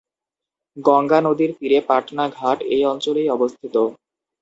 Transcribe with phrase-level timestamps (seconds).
[0.77, 3.75] গঙ্গা নদীর তীরে পাটনা ঘাট এই অঞ্চলেই অবস্থিত।